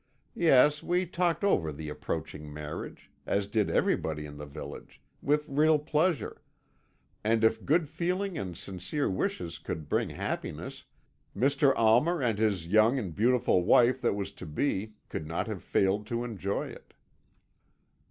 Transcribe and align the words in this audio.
Yes, 0.33 0.81
we 0.81 1.05
talked 1.05 1.43
over 1.43 1.71
the 1.71 1.87
approaching 1.87 2.51
marriage, 2.51 3.11
as 3.27 3.45
did 3.45 3.69
everybody 3.69 4.25
in 4.25 4.37
the 4.37 4.47
village, 4.47 4.99
with 5.21 5.47
real 5.47 5.77
pleasure, 5.77 6.41
and 7.23 7.43
if 7.43 7.63
good 7.67 7.87
feeling 7.87 8.35
and 8.35 8.57
sincere 8.57 9.07
wishes 9.11 9.59
could 9.59 9.87
bring 9.87 10.09
happiness, 10.09 10.85
Mr. 11.37 11.71
Almer 11.77 12.19
and 12.19 12.39
his 12.39 12.65
young 12.65 12.97
and 12.97 13.13
beautiful 13.13 13.63
wife 13.63 14.01
that 14.01 14.15
was 14.15 14.31
to 14.31 14.47
be 14.47 14.93
could 15.07 15.27
not 15.27 15.45
have 15.45 15.61
failed 15.61 16.07
to 16.07 16.23
enjoy 16.23 16.65
it. 16.69 16.95